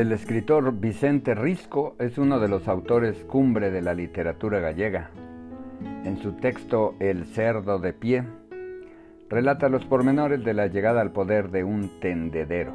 El 0.00 0.12
escritor 0.12 0.80
Vicente 0.80 1.34
Risco 1.34 1.94
es 1.98 2.16
uno 2.16 2.40
de 2.40 2.48
los 2.48 2.68
autores 2.68 3.22
cumbre 3.24 3.70
de 3.70 3.82
la 3.82 3.92
literatura 3.92 4.58
gallega. 4.58 5.10
En 6.06 6.16
su 6.16 6.32
texto 6.32 6.94
El 7.00 7.26
cerdo 7.26 7.78
de 7.78 7.92
pie, 7.92 8.24
relata 9.28 9.68
los 9.68 9.84
pormenores 9.84 10.42
de 10.42 10.54
la 10.54 10.68
llegada 10.68 11.02
al 11.02 11.12
poder 11.12 11.50
de 11.50 11.64
un 11.64 12.00
tendedero. 12.00 12.72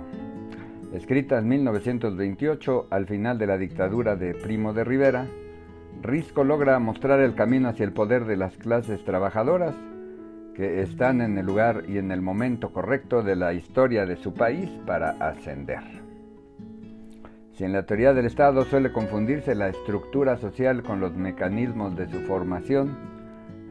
Escrita 0.94 1.40
en 1.40 1.48
1928, 1.48 2.90
al 2.92 3.08
final 3.08 3.40
de 3.40 3.48
la 3.48 3.58
dictadura 3.58 4.16
de 4.16 4.36
Primo 4.36 4.74
de 4.74 4.84
Rivera, 4.84 5.26
Risco 6.04 6.44
logra 6.44 6.78
mostrar 6.78 7.22
el 7.22 7.34
camino 7.34 7.70
hacia 7.70 7.86
el 7.86 7.92
poder 7.92 8.26
de 8.26 8.38
las 8.38 8.56
clases 8.56 9.04
trabajadoras 9.04 9.74
que 10.54 10.84
están 10.84 11.22
en 11.22 11.40
el 11.40 11.48
lugar 11.48 11.86
y 11.88 11.98
en 11.98 12.12
el 12.12 12.22
momento 12.22 12.72
correcto 12.72 13.24
de 13.24 13.36
la 13.36 13.54
historia 13.54 14.06
de 14.06 14.16
su 14.16 14.36
país 14.36 14.70
para 14.86 15.10
ascender. 15.28 16.05
Si 17.56 17.64
en 17.64 17.72
la 17.72 17.86
teoría 17.86 18.14
del 18.14 18.26
Estado 18.26 18.66
suele 18.66 18.92
confundirse 18.92 19.56
la 19.56 19.70
estructura 19.70 20.36
social 20.36 20.84
con 20.84 21.00
los 21.00 21.16
mecanismos 21.16 21.96
de 21.96 22.10
su 22.10 22.20
formación, 22.24 22.98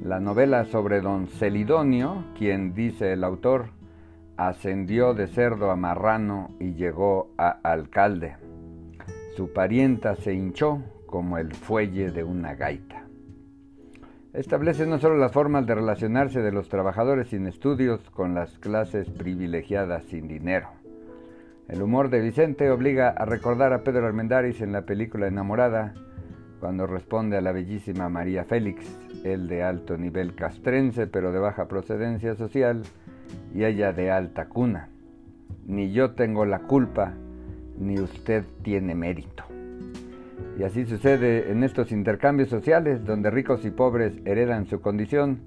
la 0.03 0.21
novela 0.21 0.65
sobre 0.65 1.03
don 1.03 1.27
Celidonio, 1.27 2.25
quien 2.39 2.73
dice 2.73 3.13
el 3.13 3.23
autor, 3.23 3.67
ascendió 4.39 5.13
de 5.13 5.27
cerdo 5.27 5.71
a 5.71 5.77
marrano 5.77 6.57
y 6.59 6.73
llegó 6.73 7.35
a 7.37 7.51
alcalde. 7.63 8.37
Su 9.37 9.53
parienta 9.53 10.17
se 10.17 10.33
hinchó 10.33 10.83
como 11.05 11.37
el 11.37 11.53
fuelle 11.53 12.11
de 12.11 12.25
una 12.25 12.55
gaita. 12.55 13.05
Establece 14.33 14.87
no 14.87 14.99
solo 14.99 15.19
las 15.19 15.33
formas 15.33 15.67
de 15.67 15.75
relacionarse 15.75 16.41
de 16.41 16.53
los 16.53 16.71
trabajadores 16.71 17.29
sin 17.29 17.47
estudios 17.47 18.01
con 18.11 18.35
las 18.35 18.59
clases 18.59 19.11
privilegiadas 19.11 20.05
sin 20.05 20.27
dinero, 20.27 20.71
el 21.69 21.83
humor 21.83 22.11
de 22.11 22.21
Vicente 22.21 22.71
obliga 22.71 23.09
a 23.09 23.25
recordar 23.25 23.73
a 23.73 23.83
Pedro 23.83 24.07
Armendáriz 24.07 24.61
en 24.61 24.73
la 24.73 24.83
película 24.83 25.27
Enamorada, 25.27 25.95
cuando 26.61 26.87
responde 26.87 27.37
a 27.37 27.41
la 27.41 27.53
bellísima 27.53 28.09
María 28.09 28.45
Félix, 28.45 28.87
él 29.25 29.49
de 29.49 29.63
alto 29.63 29.97
nivel 29.97 30.35
castrense 30.35 31.07
pero 31.07 31.33
de 31.33 31.39
baja 31.39 31.67
procedencia 31.67 32.35
social, 32.35 32.83
y 33.55 33.65
ella 33.65 33.93
de 33.93 34.11
alta 34.11 34.47
cuna. 34.47 34.89
Ni 35.67 35.93
yo 35.93 36.13
tengo 36.13 36.45
la 36.45 36.61
culpa, 36.61 37.15
ni 37.79 37.99
usted 37.99 38.45
tiene 38.63 38.95
mérito. 38.95 39.45
Y 40.59 40.63
así 40.63 40.85
sucede 40.85 41.51
en 41.51 41.65
estos 41.65 41.91
intercambios 41.91 42.49
sociales 42.49 43.05
donde 43.05 43.31
ricos 43.31 43.65
y 43.65 43.71
pobres 43.71 44.13
heredan 44.25 44.67
su 44.67 44.81
condición 44.81 45.41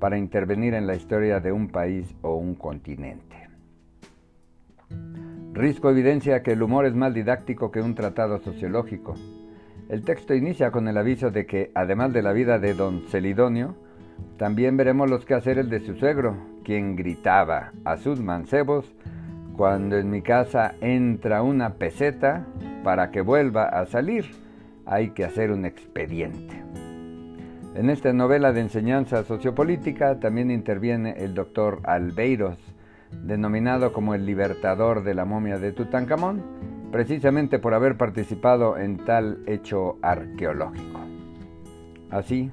para 0.00 0.18
intervenir 0.18 0.74
en 0.74 0.86
la 0.86 0.96
historia 0.96 1.40
de 1.40 1.52
un 1.52 1.68
país 1.68 2.14
o 2.22 2.34
un 2.34 2.54
continente. 2.54 3.43
Risco 5.54 5.88
evidencia 5.88 6.42
que 6.42 6.50
el 6.50 6.64
humor 6.64 6.84
es 6.84 6.96
más 6.96 7.14
didáctico 7.14 7.70
que 7.70 7.80
un 7.80 7.94
tratado 7.94 8.40
sociológico. 8.40 9.14
El 9.88 10.02
texto 10.02 10.34
inicia 10.34 10.72
con 10.72 10.88
el 10.88 10.98
aviso 10.98 11.30
de 11.30 11.46
que, 11.46 11.70
además 11.76 12.12
de 12.12 12.22
la 12.22 12.32
vida 12.32 12.58
de 12.58 12.74
don 12.74 13.02
Celidonio, 13.06 13.76
también 14.36 14.76
veremos 14.76 15.08
los 15.08 15.24
quehaceres 15.24 15.70
de 15.70 15.78
su 15.78 15.94
suegro, 15.94 16.36
quien 16.64 16.96
gritaba 16.96 17.70
a 17.84 17.98
sus 17.98 18.20
mancebos, 18.20 18.96
cuando 19.56 19.96
en 19.96 20.10
mi 20.10 20.22
casa 20.22 20.74
entra 20.80 21.42
una 21.42 21.74
peseta, 21.74 22.46
para 22.82 23.12
que 23.12 23.20
vuelva 23.20 23.66
a 23.66 23.86
salir, 23.86 24.24
hay 24.86 25.10
que 25.10 25.24
hacer 25.24 25.52
un 25.52 25.66
expediente. 25.66 26.64
En 27.76 27.90
esta 27.90 28.12
novela 28.12 28.52
de 28.52 28.60
enseñanza 28.60 29.22
sociopolítica 29.22 30.18
también 30.18 30.50
interviene 30.50 31.14
el 31.18 31.32
doctor 31.32 31.78
Albeiros, 31.84 32.73
denominado 33.22 33.92
como 33.92 34.14
el 34.14 34.26
libertador 34.26 35.04
de 35.04 35.14
la 35.14 35.24
momia 35.24 35.58
de 35.58 35.72
Tutankamón, 35.72 36.42
precisamente 36.90 37.58
por 37.58 37.74
haber 37.74 37.96
participado 37.96 38.78
en 38.78 38.98
tal 38.98 39.42
hecho 39.46 39.98
arqueológico. 40.02 41.00
Así, 42.10 42.50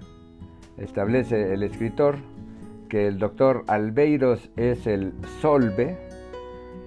establece 0.77 1.53
el 1.53 1.63
escritor 1.63 2.17
que 2.89 3.07
el 3.07 3.19
doctor 3.19 3.63
Albeiros 3.67 4.50
es 4.57 4.88
el 4.88 5.13
solve 5.41 5.97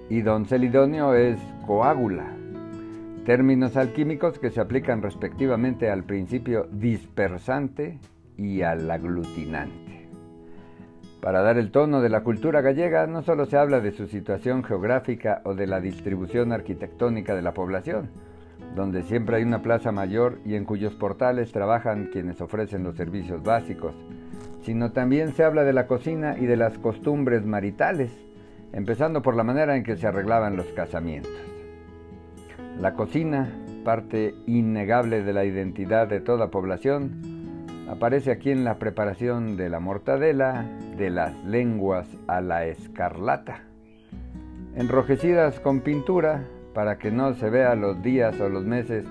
y 0.09 0.21
don 0.21 0.45
Celidonio 0.45 1.15
es 1.15 1.39
coágula, 1.65 2.27
términos 3.25 3.75
alquímicos 3.75 4.37
que 4.37 4.51
se 4.51 4.61
aplican 4.61 5.01
respectivamente 5.01 5.89
al 5.89 6.03
principio 6.03 6.67
dispersante 6.71 7.99
y 8.37 8.61
al 8.61 8.91
aglutinante. 8.91 9.94
Para 11.25 11.41
dar 11.41 11.57
el 11.57 11.71
tono 11.71 12.01
de 12.01 12.09
la 12.09 12.21
cultura 12.21 12.61
gallega 12.61 13.07
no 13.07 13.23
solo 13.23 13.47
se 13.47 13.57
habla 13.57 13.79
de 13.79 13.91
su 13.93 14.05
situación 14.05 14.63
geográfica 14.63 15.41
o 15.43 15.55
de 15.55 15.65
la 15.65 15.81
distribución 15.81 16.51
arquitectónica 16.51 17.33
de 17.33 17.41
la 17.41 17.51
población, 17.51 18.11
donde 18.75 19.01
siempre 19.01 19.37
hay 19.37 19.43
una 19.43 19.63
plaza 19.63 19.91
mayor 19.91 20.37
y 20.45 20.53
en 20.53 20.65
cuyos 20.65 20.93
portales 20.93 21.51
trabajan 21.51 22.11
quienes 22.13 22.41
ofrecen 22.41 22.83
los 22.83 22.95
servicios 22.95 23.41
básicos, 23.41 23.95
sino 24.61 24.91
también 24.91 25.33
se 25.33 25.43
habla 25.43 25.63
de 25.63 25.73
la 25.73 25.87
cocina 25.87 26.37
y 26.37 26.45
de 26.45 26.57
las 26.57 26.77
costumbres 26.77 27.43
maritales, 27.43 28.11
empezando 28.71 29.23
por 29.23 29.35
la 29.35 29.43
manera 29.43 29.75
en 29.75 29.83
que 29.83 29.97
se 29.97 30.05
arreglaban 30.05 30.55
los 30.55 30.67
casamientos. 30.73 31.33
La 32.79 32.93
cocina, 32.93 33.49
parte 33.83 34.35
innegable 34.45 35.23
de 35.23 35.33
la 35.33 35.43
identidad 35.43 36.07
de 36.07 36.19
toda 36.21 36.51
población, 36.51 37.34
Aparece 37.89 38.31
aquí 38.31 38.49
en 38.49 38.63
la 38.63 38.79
preparación 38.79 39.57
de 39.57 39.69
la 39.69 39.79
mortadela, 39.79 40.65
de 40.97 41.11
las 41.11 41.35
lenguas 41.43 42.07
a 42.27 42.41
la 42.41 42.65
escarlata, 42.65 43.61
enrojecidas 44.75 45.59
con 45.59 45.81
pintura 45.81 46.45
para 46.73 46.97
que 46.97 47.11
no 47.11 47.33
se 47.35 47.49
vea 47.49 47.75
los 47.75 48.01
días 48.01 48.39
o 48.39 48.49
los 48.49 48.65
meses 48.65 49.05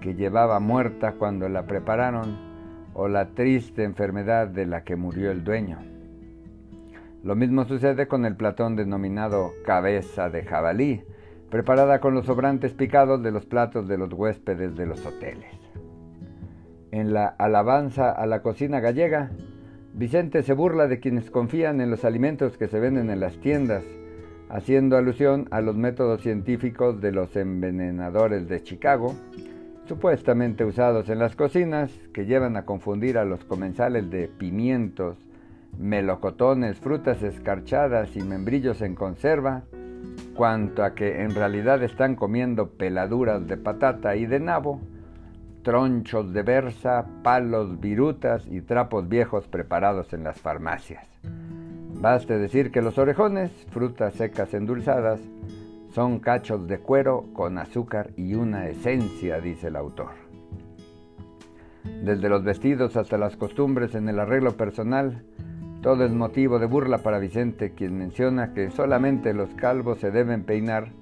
que 0.00 0.14
llevaba 0.14 0.58
muerta 0.58 1.12
cuando 1.12 1.48
la 1.48 1.66
prepararon 1.66 2.36
o 2.92 3.06
la 3.06 3.28
triste 3.28 3.84
enfermedad 3.84 4.48
de 4.48 4.66
la 4.66 4.82
que 4.82 4.96
murió 4.96 5.30
el 5.30 5.44
dueño. 5.44 5.78
Lo 7.22 7.36
mismo 7.36 7.64
sucede 7.66 8.08
con 8.08 8.24
el 8.24 8.36
platón 8.36 8.74
denominado 8.74 9.52
cabeza 9.64 10.28
de 10.28 10.44
jabalí, 10.44 11.04
preparada 11.50 12.00
con 12.00 12.14
los 12.14 12.26
sobrantes 12.26 12.74
picados 12.74 13.22
de 13.22 13.30
los 13.30 13.46
platos 13.46 13.86
de 13.86 13.96
los 13.96 14.12
huéspedes 14.12 14.76
de 14.76 14.86
los 14.86 15.06
hoteles. 15.06 15.67
En 16.98 17.12
la 17.12 17.28
alabanza 17.28 18.10
a 18.10 18.26
la 18.26 18.42
cocina 18.42 18.80
gallega, 18.80 19.30
Vicente 19.94 20.42
se 20.42 20.52
burla 20.52 20.88
de 20.88 20.98
quienes 20.98 21.30
confían 21.30 21.80
en 21.80 21.92
los 21.92 22.04
alimentos 22.04 22.58
que 22.58 22.66
se 22.66 22.80
venden 22.80 23.08
en 23.08 23.20
las 23.20 23.38
tiendas, 23.38 23.84
haciendo 24.48 24.96
alusión 24.96 25.46
a 25.52 25.60
los 25.60 25.76
métodos 25.76 26.22
científicos 26.22 27.00
de 27.00 27.12
los 27.12 27.36
envenenadores 27.36 28.48
de 28.48 28.64
Chicago, 28.64 29.14
supuestamente 29.86 30.64
usados 30.64 31.08
en 31.08 31.20
las 31.20 31.36
cocinas, 31.36 31.92
que 32.12 32.26
llevan 32.26 32.56
a 32.56 32.64
confundir 32.64 33.16
a 33.16 33.24
los 33.24 33.44
comensales 33.44 34.10
de 34.10 34.26
pimientos, 34.26 35.16
melocotones, 35.78 36.80
frutas 36.80 37.22
escarchadas 37.22 38.16
y 38.16 38.22
membrillos 38.22 38.82
en 38.82 38.96
conserva, 38.96 39.62
cuanto 40.34 40.82
a 40.82 40.96
que 40.96 41.22
en 41.22 41.32
realidad 41.32 41.80
están 41.84 42.16
comiendo 42.16 42.70
peladuras 42.70 43.46
de 43.46 43.56
patata 43.56 44.16
y 44.16 44.26
de 44.26 44.40
nabo, 44.40 44.80
tronchos 45.68 46.32
de 46.32 46.42
berza, 46.42 47.04
palos, 47.22 47.78
virutas 47.78 48.42
y 48.50 48.62
trapos 48.62 49.06
viejos 49.06 49.46
preparados 49.48 50.14
en 50.14 50.24
las 50.24 50.40
farmacias. 50.40 51.06
Baste 52.00 52.38
decir 52.38 52.70
que 52.70 52.80
los 52.80 52.96
orejones, 52.96 53.50
frutas 53.68 54.14
secas 54.14 54.54
endulzadas, 54.54 55.20
son 55.92 56.20
cachos 56.20 56.66
de 56.68 56.78
cuero 56.78 57.26
con 57.34 57.58
azúcar 57.58 58.12
y 58.16 58.32
una 58.32 58.66
esencia, 58.66 59.42
dice 59.42 59.66
el 59.66 59.76
autor. 59.76 60.12
Desde 62.02 62.30
los 62.30 62.44
vestidos 62.44 62.96
hasta 62.96 63.18
las 63.18 63.36
costumbres 63.36 63.94
en 63.94 64.08
el 64.08 64.20
arreglo 64.20 64.56
personal, 64.56 65.22
todo 65.82 66.02
es 66.06 66.12
motivo 66.12 66.58
de 66.58 66.64
burla 66.64 67.02
para 67.02 67.18
Vicente, 67.18 67.74
quien 67.74 67.98
menciona 67.98 68.54
que 68.54 68.70
solamente 68.70 69.34
los 69.34 69.50
calvos 69.50 69.98
se 69.98 70.10
deben 70.12 70.44
peinar 70.44 70.92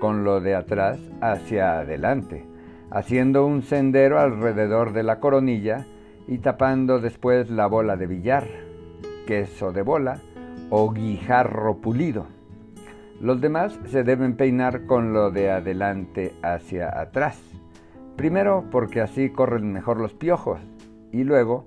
con 0.00 0.24
lo 0.24 0.40
de 0.40 0.56
atrás 0.56 0.98
hacia 1.20 1.78
adelante 1.78 2.52
haciendo 2.94 3.44
un 3.44 3.62
sendero 3.62 4.20
alrededor 4.20 4.92
de 4.92 5.02
la 5.02 5.18
coronilla 5.18 5.84
y 6.28 6.38
tapando 6.38 7.00
después 7.00 7.50
la 7.50 7.66
bola 7.66 7.96
de 7.96 8.06
billar, 8.06 8.46
queso 9.26 9.72
de 9.72 9.82
bola 9.82 10.20
o 10.70 10.92
guijarro 10.92 11.78
pulido. 11.78 12.26
Los 13.20 13.40
demás 13.40 13.76
se 13.86 14.04
deben 14.04 14.36
peinar 14.36 14.86
con 14.86 15.12
lo 15.12 15.32
de 15.32 15.50
adelante 15.50 16.34
hacia 16.42 17.00
atrás. 17.00 17.40
Primero 18.16 18.64
porque 18.70 19.00
así 19.00 19.30
corren 19.30 19.72
mejor 19.72 19.98
los 19.98 20.14
piojos 20.14 20.60
y 21.10 21.24
luego 21.24 21.66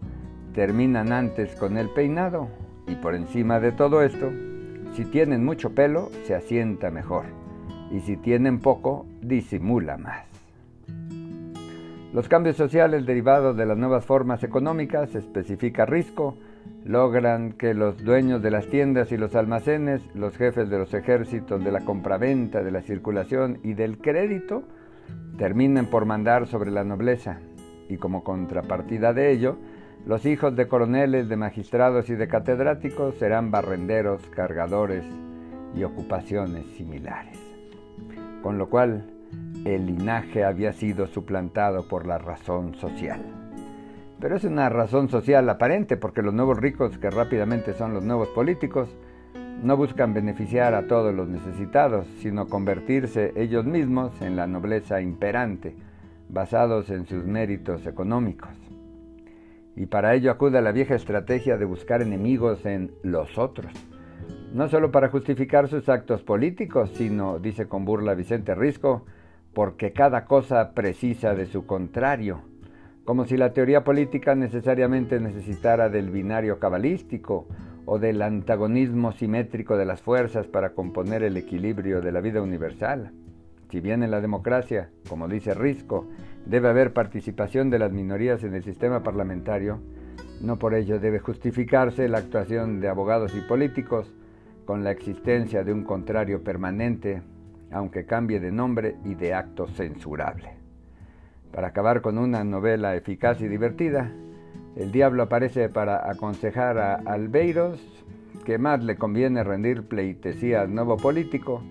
terminan 0.54 1.12
antes 1.12 1.56
con 1.56 1.78
el 1.78 1.90
peinado 1.90 2.48
y 2.88 2.96
por 2.96 3.16
encima 3.16 3.60
de 3.60 3.74
todo 3.74 4.02
esto, 4.02 4.32
si 4.94 5.04
tienen 5.04 5.44
mucho 5.44 5.76
pelo 5.76 6.10
se 6.24 6.36
asienta 6.36 6.90
mejor 6.90 7.26
y 7.92 8.00
si 8.00 8.16
tienen 8.16 8.60
poco 8.60 9.06
disimula 9.22 9.98
más. 9.98 10.37
Los 12.18 12.30
cambios 12.30 12.56
sociales 12.56 13.06
derivados 13.06 13.56
de 13.56 13.68
las 13.68 13.78
nuevas 13.78 14.04
formas 14.04 14.44
económicas, 14.44 15.14
especifica 15.14 15.86
Risco, 15.86 16.36
logran 16.84 17.52
que 17.52 17.76
los 17.76 18.04
dueños 18.04 18.42
de 18.42 18.50
las 18.50 18.66
tiendas 18.66 19.12
y 19.12 19.18
los 19.18 19.36
almacenes, 19.36 20.02
los 20.16 20.36
jefes 20.36 20.68
de 20.68 20.80
los 20.80 20.92
ejércitos 20.96 21.64
de 21.64 21.72
la 21.72 21.82
compraventa, 21.82 22.64
de 22.64 22.72
la 22.72 22.82
circulación 22.82 23.60
y 23.64 23.76
del 23.76 24.00
crédito, 24.00 24.64
terminen 25.38 25.92
por 25.92 26.06
mandar 26.06 26.48
sobre 26.48 26.72
la 26.72 26.84
nobleza, 26.84 27.38
y 27.88 27.98
como 27.98 28.24
contrapartida 28.24 29.14
de 29.14 29.32
ello, 29.32 29.60
los 30.08 30.26
hijos 30.26 30.56
de 30.56 30.68
coroneles, 30.68 31.30
de 31.30 31.36
magistrados 31.36 32.10
y 32.10 32.16
de 32.16 32.28
catedráticos 32.28 33.14
serán 33.20 33.52
barrenderos, 33.52 34.24
cargadores 34.32 35.06
y 35.76 35.84
ocupaciones 35.84 36.66
similares. 36.78 37.38
Con 38.42 38.58
lo 38.58 38.72
cual, 38.72 39.06
el 39.66 39.86
linaje 39.86 40.44
había 40.44 40.74
sido 40.74 41.08
suplantado 41.08 41.88
por 41.88 42.08
la 42.08 42.18
razón 42.18 42.76
social. 42.76 43.22
Pero 44.20 44.36
es 44.36 44.44
una 44.44 44.70
razón 44.70 45.10
social 45.10 45.48
aparente 45.50 45.98
porque 45.98 46.22
los 46.22 46.34
nuevos 46.34 46.58
ricos, 46.58 46.98
que 46.98 47.10
rápidamente 47.10 47.74
son 47.74 47.94
los 47.94 48.04
nuevos 48.04 48.30
políticos, 48.30 48.90
no 49.62 49.76
buscan 49.76 50.14
beneficiar 50.14 50.74
a 50.74 50.88
todos 50.88 51.14
los 51.14 51.28
necesitados, 51.28 52.08
sino 52.22 52.48
convertirse 52.48 53.34
ellos 53.36 53.66
mismos 53.66 54.20
en 54.22 54.36
la 54.36 54.48
nobleza 54.48 55.02
imperante, 55.02 55.76
basados 56.30 56.90
en 56.90 57.06
sus 57.06 57.26
méritos 57.26 57.86
económicos. 57.86 58.52
Y 59.76 59.86
para 59.86 60.16
ello 60.16 60.32
acude 60.32 60.58
a 60.58 60.62
la 60.62 60.72
vieja 60.72 60.96
estrategia 60.96 61.58
de 61.58 61.66
buscar 61.66 62.02
enemigos 62.02 62.66
en 62.66 62.92
los 63.04 63.38
otros, 63.38 63.72
no 64.54 64.68
solo 64.70 64.92
para 64.92 65.10
justificar 65.10 65.68
sus 65.68 65.90
actos 65.90 66.24
políticos, 66.24 66.92
sino, 66.96 67.38
dice 67.38 67.68
con 67.68 67.86
burla 67.86 68.16
Vicente 68.16 68.56
Risco, 68.56 69.06
porque 69.58 69.92
cada 69.92 70.26
cosa 70.26 70.76
precisa 70.76 71.34
de 71.34 71.48
su 71.48 71.66
contrario, 71.66 72.42
como 73.06 73.26
si 73.26 73.38
la 73.38 73.54
teoría 73.54 73.84
política 73.84 74.36
necesariamente 74.36 75.20
necesitara 75.20 75.90
del 75.90 76.12
binario 76.12 76.60
cabalístico 76.60 77.48
o 77.88 77.98
del 77.98 78.22
antagonismo 78.22 79.14
simétrico 79.14 79.76
de 79.76 79.86
las 79.86 80.00
fuerzas 80.00 80.46
para 80.46 80.76
componer 80.76 81.24
el 81.24 81.38
equilibrio 81.38 82.02
de 82.02 82.12
la 82.12 82.22
vida 82.22 82.40
universal. 82.40 83.14
Si 83.72 83.80
bien 83.80 84.04
en 84.04 84.12
la 84.12 84.22
democracia, 84.22 84.92
como 85.10 85.28
dice 85.28 85.56
Risco, 85.56 86.08
debe 86.46 86.70
haber 86.70 86.94
participación 86.94 87.72
de 87.72 87.80
las 87.80 87.92
minorías 87.92 88.44
en 88.44 88.54
el 88.54 88.64
sistema 88.64 89.02
parlamentario, 89.02 89.80
no 90.40 90.60
por 90.60 90.76
ello 90.76 91.00
debe 91.00 91.18
justificarse 91.18 92.08
la 92.08 92.20
actuación 92.20 92.80
de 92.80 92.90
abogados 92.90 93.34
y 93.36 93.42
políticos 93.42 94.14
con 94.66 94.84
la 94.84 94.92
existencia 94.92 95.64
de 95.64 95.74
un 95.74 95.84
contrario 95.84 96.44
permanente, 96.44 97.24
aunque 97.72 98.06
cambie 98.06 98.40
de 98.40 98.52
nombre 98.52 98.96
y 99.04 99.16
de 99.16 99.34
acto 99.34 99.68
censurable. 99.68 100.54
Para 101.52 101.68
acabar 101.68 102.02
con 102.02 102.18
una 102.18 102.44
novela 102.44 102.96
eficaz 102.96 103.42
y 103.42 103.48
divertida, 103.48 104.12
el 104.76 104.92
diablo 104.92 105.24
aparece 105.24 105.70
para 105.70 106.10
aconsejar 106.10 106.78
a 106.78 106.96
Albeiros 106.96 107.82
que 108.46 108.58
más 108.58 108.84
le 108.84 108.96
conviene 108.96 109.44
rendir 109.44 109.88
pleitesía 109.88 110.62
al 110.62 110.74
nuevo 110.74 110.98
político 110.98 111.64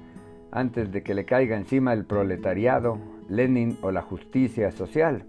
antes 0.50 0.90
de 0.92 1.02
que 1.02 1.14
le 1.14 1.24
caiga 1.24 1.56
encima 1.56 1.92
el 1.92 2.04
proletariado, 2.04 2.98
Lenin 3.28 3.78
o 3.82 3.90
la 3.90 4.02
justicia 4.02 4.70
social, 4.72 5.24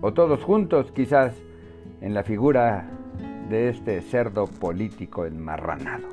o 0.00 0.12
todos 0.12 0.42
juntos 0.42 0.92
quizás 0.92 1.34
en 2.00 2.14
la 2.14 2.22
figura 2.22 2.88
de 3.48 3.68
este 3.68 4.00
cerdo 4.00 4.46
político 4.46 5.26
enmarranado. 5.26 6.08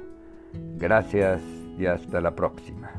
Gracias 0.78 1.42
y 1.78 1.86
hasta 1.86 2.22
la 2.22 2.36
próxima. 2.36 2.92